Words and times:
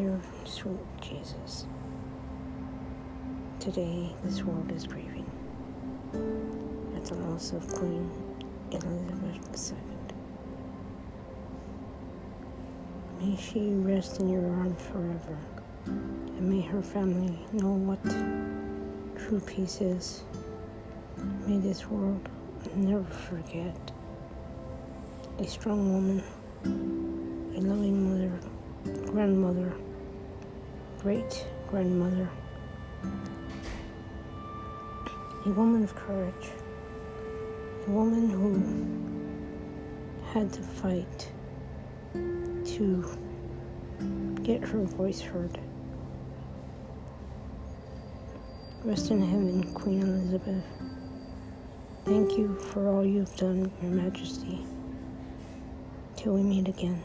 Lord, 0.00 0.22
sweet 0.44 0.78
Jesus. 1.02 1.66
Today, 3.58 4.14
this 4.24 4.42
world 4.42 4.72
is 4.72 4.86
grieving 4.86 5.26
at 6.96 7.04
the 7.04 7.16
loss 7.16 7.52
of 7.52 7.68
Queen 7.74 8.10
Elizabeth 8.70 9.72
II. 9.72 9.78
May 13.18 13.36
she 13.36 13.74
rest 13.74 14.20
in 14.20 14.30
your 14.30 14.48
arms 14.50 14.80
forever, 14.80 15.38
and 15.84 16.48
may 16.48 16.62
her 16.62 16.80
family 16.80 17.38
know 17.52 17.72
what 17.72 18.02
true 19.22 19.40
peace 19.40 19.82
is. 19.82 20.24
May 21.46 21.58
this 21.58 21.86
world 21.88 22.26
never 22.74 23.04
forget 23.04 23.92
a 25.38 25.46
strong 25.46 25.92
woman, 25.92 26.22
a 27.54 27.60
loving 27.60 28.08
mother, 28.08 28.40
grandmother, 29.06 29.74
great 31.00 31.46
grandmother, 31.66 32.28
a 35.46 35.48
woman 35.48 35.82
of 35.82 35.94
courage, 35.94 36.50
a 37.86 37.90
woman 37.90 38.28
who 38.28 40.34
had 40.34 40.52
to 40.52 40.60
fight 40.60 41.32
to 42.12 43.18
get 44.42 44.62
her 44.62 44.80
voice 44.80 45.22
heard. 45.22 45.58
Rest 48.84 49.10
in 49.10 49.22
heaven, 49.22 49.72
Queen 49.72 50.02
Elizabeth. 50.02 50.64
Thank 52.04 52.36
you 52.36 52.56
for 52.56 52.88
all 52.88 53.06
you've 53.06 53.34
done, 53.36 53.72
Your 53.80 53.92
Majesty. 53.92 54.66
Till 56.16 56.34
we 56.34 56.42
meet 56.42 56.68
again. 56.68 57.02